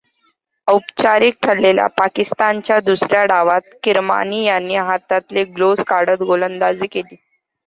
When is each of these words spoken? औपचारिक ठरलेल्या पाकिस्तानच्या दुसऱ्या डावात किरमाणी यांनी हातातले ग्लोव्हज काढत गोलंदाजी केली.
औपचारिक 0.67 1.35
ठरलेल्या 1.43 1.85
पाकिस्तानच्या 1.97 2.79
दुसऱ्या 2.79 3.23
डावात 3.25 3.75
किरमाणी 3.83 4.43
यांनी 4.43 4.75
हातातले 4.77 5.43
ग्लोव्हज 5.45 5.83
काढत 5.87 6.23
गोलंदाजी 6.23 6.87
केली. 6.87 7.15